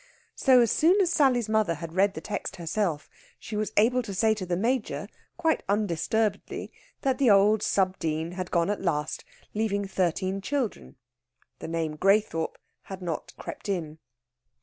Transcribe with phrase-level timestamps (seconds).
[0.33, 3.07] So, as soon as Sally's mother had read the text herself,
[3.37, 8.31] she was able to say to the Major, quite undisturbedly, that the old Sub Dean
[8.31, 10.95] had gone at last, leaving thirteen children.
[11.59, 13.99] The name Graythorpe had not crept in.